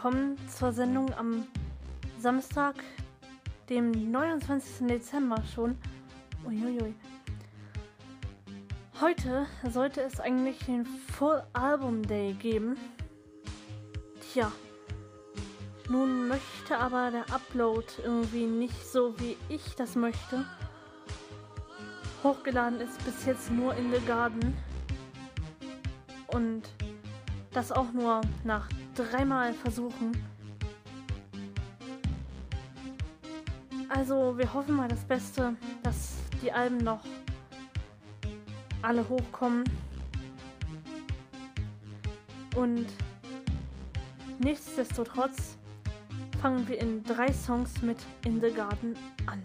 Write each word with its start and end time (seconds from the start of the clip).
willkommen 0.00 0.38
zur 0.46 0.70
Sendung 0.70 1.12
am 1.14 1.44
Samstag, 2.20 2.76
dem 3.68 3.90
29. 4.12 4.86
Dezember 4.86 5.42
schon. 5.52 5.76
Uiuiui. 6.46 6.94
Heute 9.00 9.46
sollte 9.68 10.02
es 10.02 10.20
eigentlich 10.20 10.64
den 10.66 10.86
Full 10.86 11.42
Album 11.52 12.06
Day 12.06 12.32
geben. 12.34 12.76
Tja, 14.20 14.52
nun 15.88 16.28
möchte 16.28 16.78
aber 16.78 17.10
der 17.10 17.24
Upload 17.34 17.84
irgendwie 18.04 18.46
nicht 18.46 18.86
so, 18.86 19.18
wie 19.18 19.36
ich 19.48 19.74
das 19.74 19.96
möchte. 19.96 20.44
Hochgeladen 22.22 22.80
ist 22.80 23.04
bis 23.04 23.26
jetzt 23.26 23.50
nur 23.50 23.74
in 23.74 23.92
The 23.92 24.06
Garden. 24.06 24.56
Und 26.28 26.68
das 27.50 27.72
auch 27.72 27.90
nur 27.92 28.20
nach 28.44 28.68
dreimal 29.04 29.54
versuchen. 29.54 30.12
Also 33.88 34.36
wir 34.36 34.52
hoffen 34.52 34.76
mal 34.76 34.88
das 34.88 35.04
Beste, 35.04 35.56
dass 35.82 36.16
die 36.42 36.52
Alben 36.52 36.78
noch 36.78 37.00
alle 38.82 39.08
hochkommen. 39.08 39.64
Und 42.54 42.86
nichtsdestotrotz 44.38 45.56
fangen 46.40 46.66
wir 46.68 46.80
in 46.80 47.02
drei 47.04 47.32
Songs 47.32 47.80
mit 47.82 47.98
In 48.24 48.40
the 48.40 48.50
Garden 48.50 48.96
an. 49.26 49.42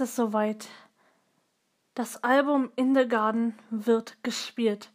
Es 0.00 0.16
soweit. 0.16 0.68
Das 1.94 2.22
Album 2.22 2.70
In 2.76 2.94
the 2.94 3.06
Garden 3.06 3.58
wird 3.70 4.22
gespielt. 4.22 4.90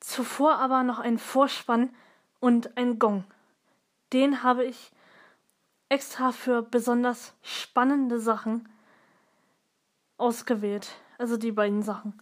Zuvor 0.00 0.56
aber 0.58 0.82
noch 0.82 0.98
ein 0.98 1.18
Vorspann 1.18 1.94
und 2.40 2.76
ein 2.76 2.98
Gong. 2.98 3.24
Den 4.12 4.42
habe 4.42 4.64
ich 4.64 4.92
extra 5.88 6.32
für 6.32 6.62
besonders 6.62 7.34
spannende 7.42 8.20
Sachen 8.20 8.68
ausgewählt. 10.16 10.88
Also 11.18 11.36
die 11.36 11.52
beiden 11.52 11.82
Sachen. 11.82 12.20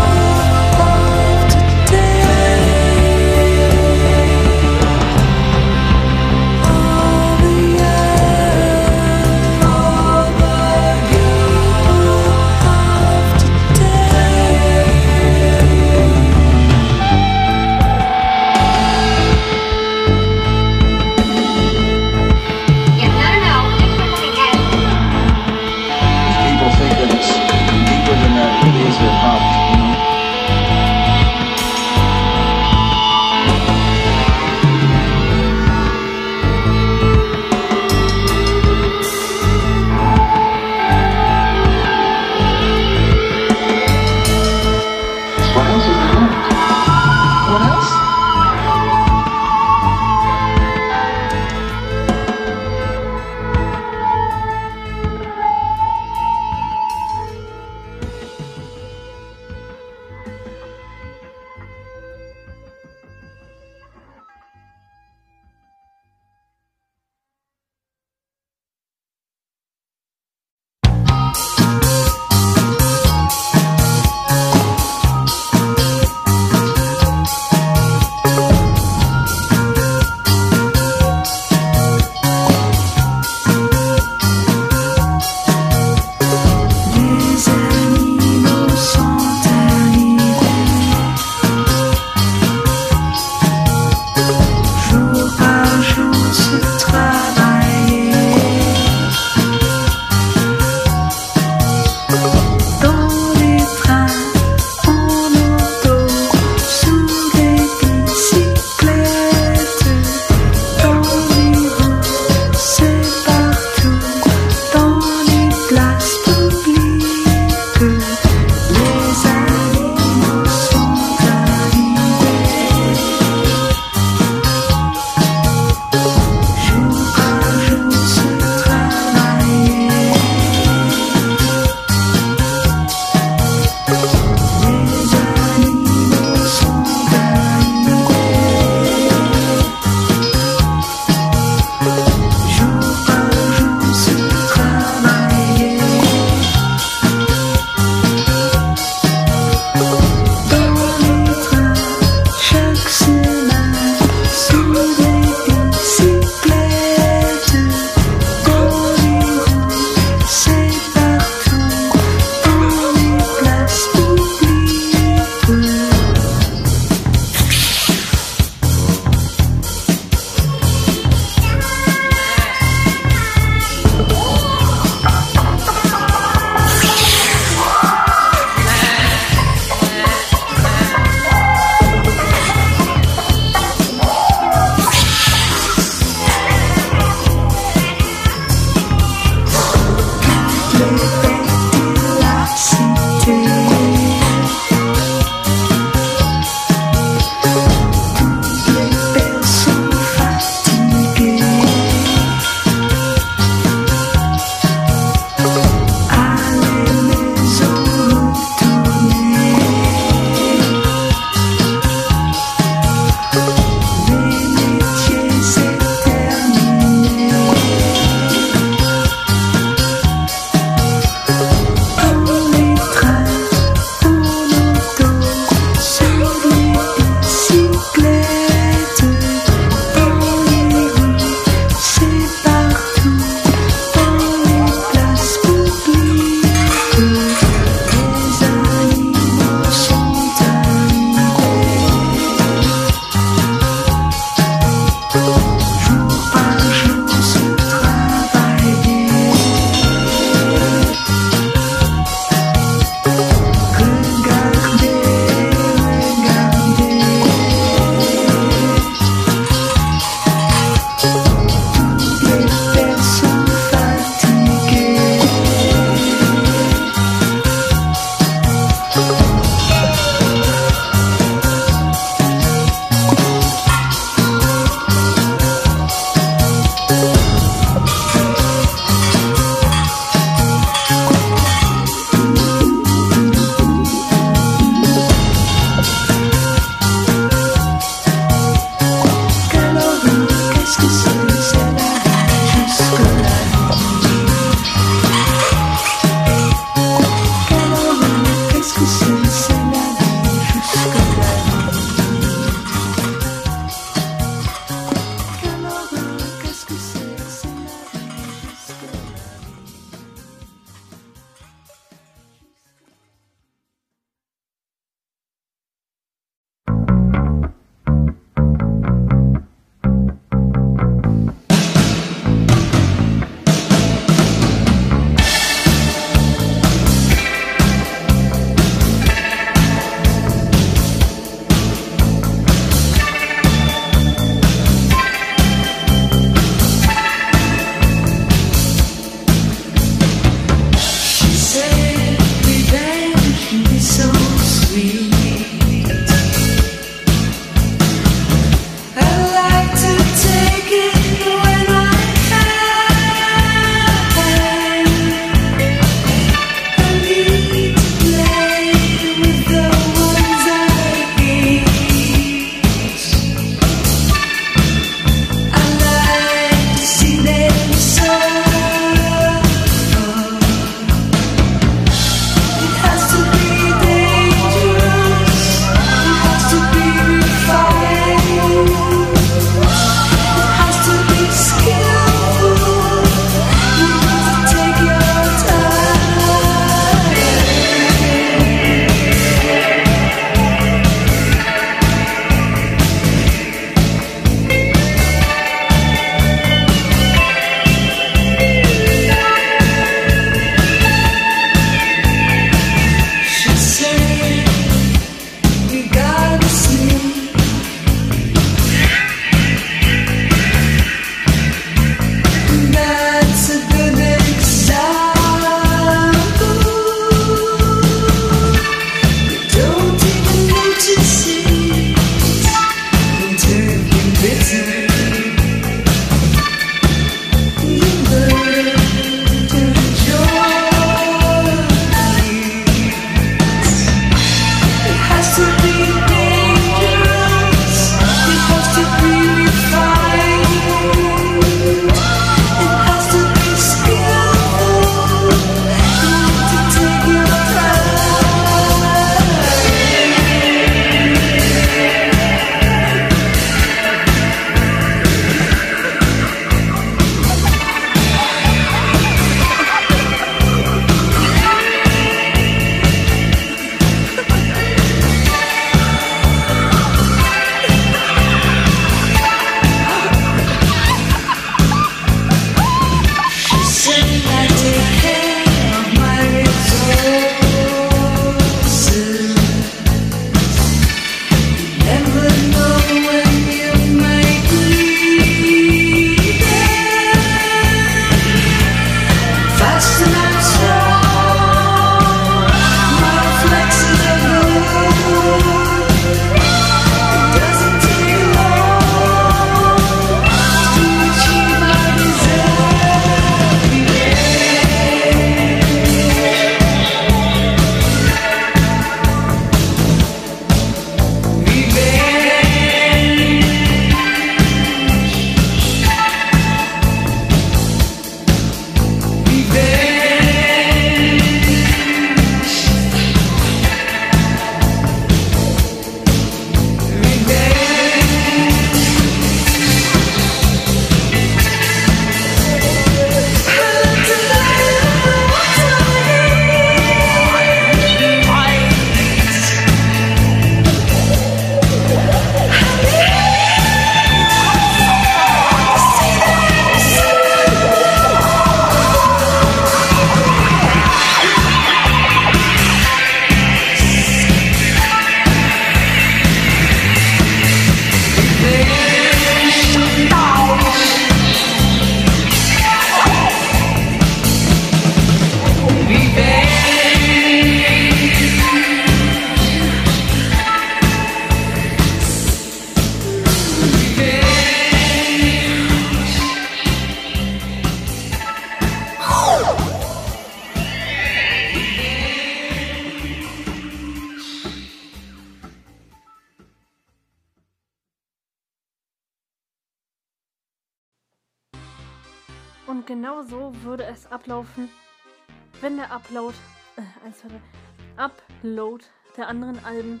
Der 599.16 599.28
anderen 599.28 599.64
Alben 599.64 600.00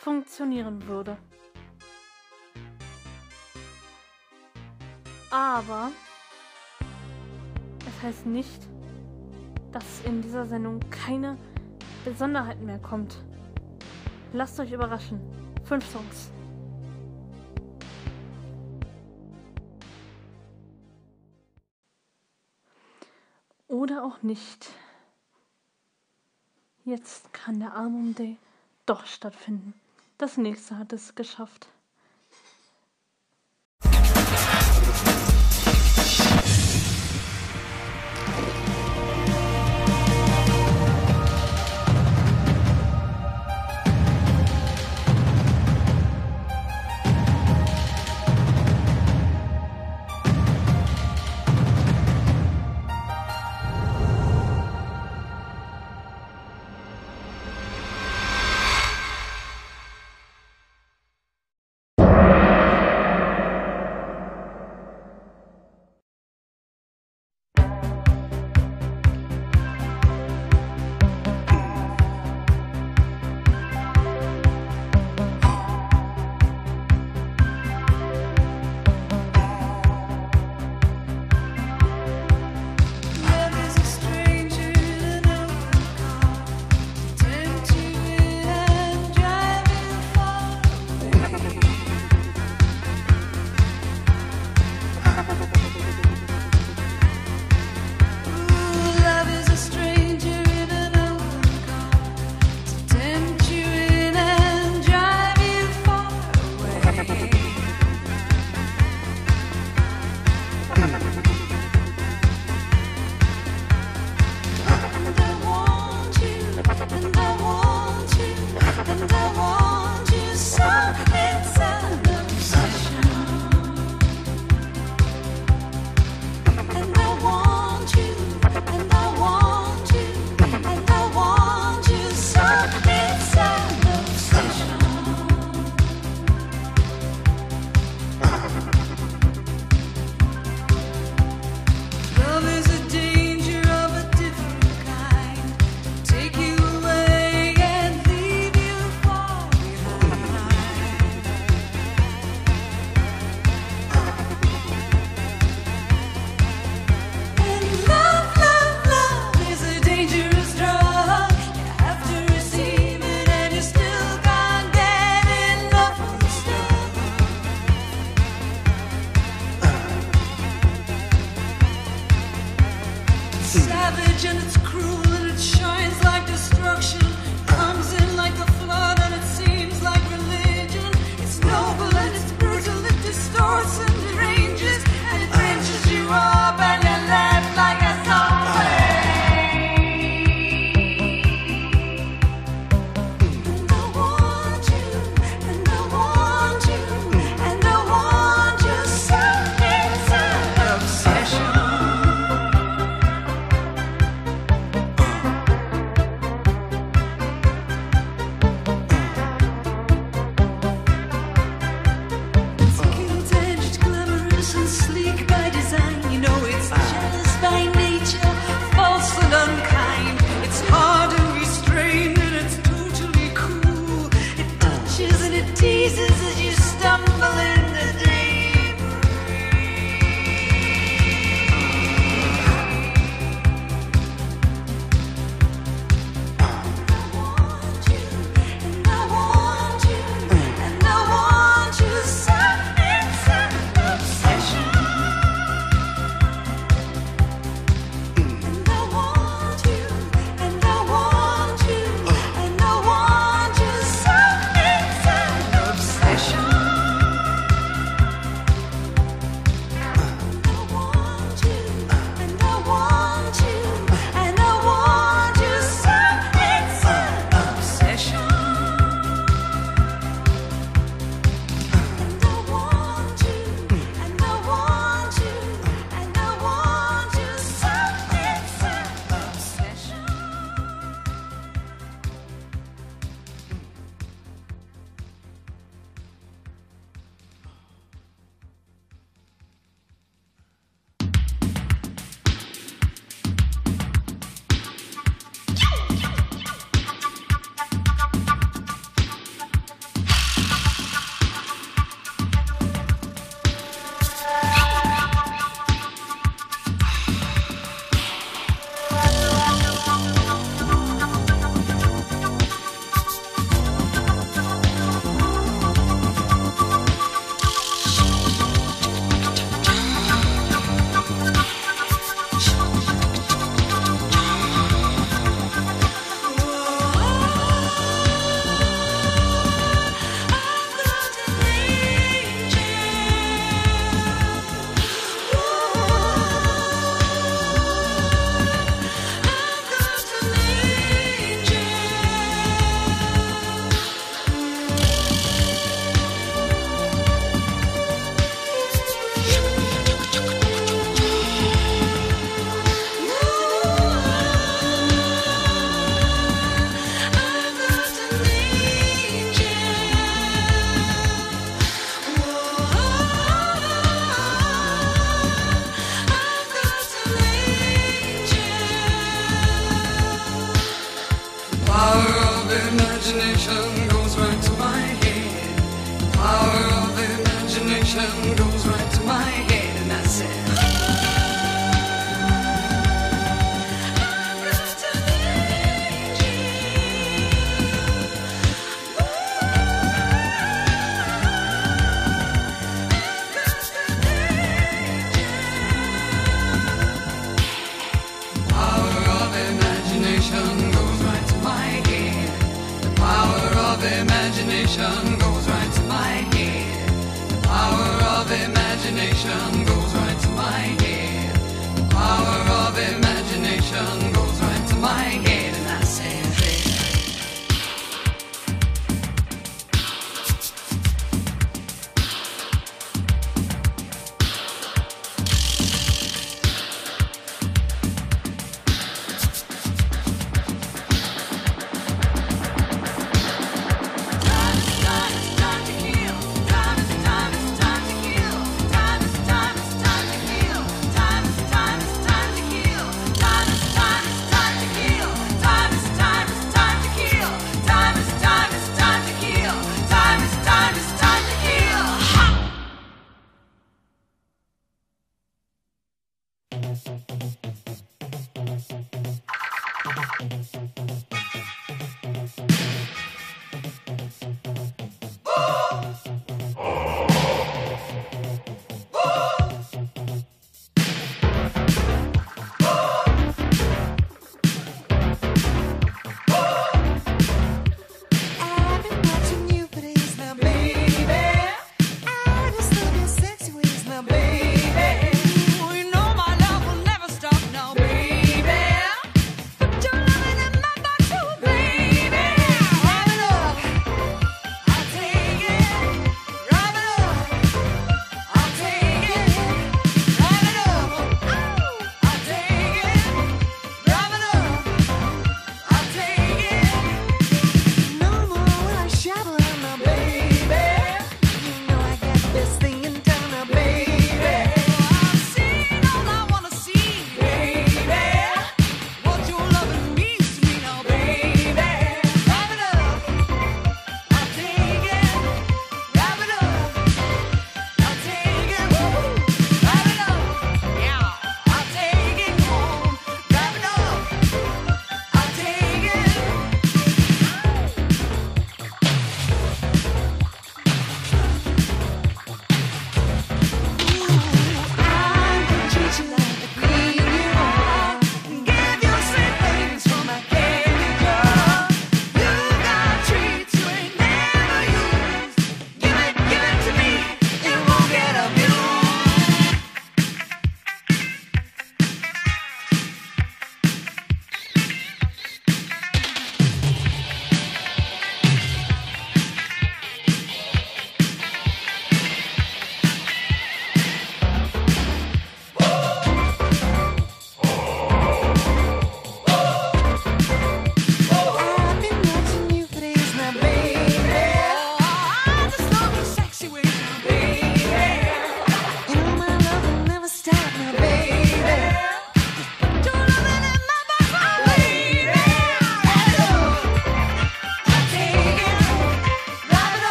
funktionieren 0.00 0.86
würde. 0.86 1.16
Aber 5.30 5.90
es 7.86 8.02
heißt 8.02 8.26
nicht, 8.26 8.68
dass 9.70 10.02
in 10.04 10.20
dieser 10.20 10.46
Sendung 10.46 10.80
keine 10.90 11.38
Besonderheiten 12.04 12.66
mehr 12.66 12.78
kommt. 12.78 13.22
Lasst 14.32 14.58
euch 14.60 14.72
überraschen. 14.72 15.20
Fünf 15.64 15.86
Songs. 15.90 16.30
Oder 23.68 24.04
auch 24.04 24.22
nicht. 24.22 24.68
Jetzt 26.84 27.32
kann 27.32 27.60
der 27.60 27.76
Album 27.76 28.14
Day 28.16 28.38
doch 28.86 29.06
stattfinden. 29.06 29.72
Das 30.18 30.36
nächste 30.36 30.78
hat 30.78 30.92
es 30.92 31.14
geschafft. 31.14 31.68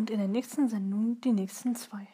Und 0.00 0.08
in 0.08 0.16
der 0.16 0.28
nächsten 0.28 0.66
Sendung 0.66 1.20
die 1.20 1.30
nächsten 1.30 1.76
zwei. 1.76 2.08